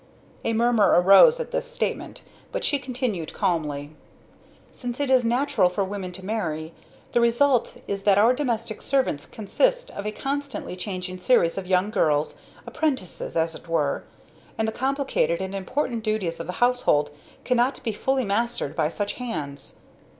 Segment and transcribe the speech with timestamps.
[0.43, 3.91] A murmur arose at this statement, but she continued calmly:
[4.71, 6.73] "Since it is natural for women to marry,
[7.11, 11.91] the result is that our domestic servants consist of a constantly changing series of young
[11.91, 14.03] girls, apprentices, as it were;
[14.57, 17.11] and the complicated and important duties of the household
[17.45, 19.77] cannot be fully mastered by such hands."